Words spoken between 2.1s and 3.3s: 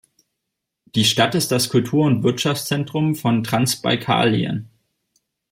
Wirtschaftszentrum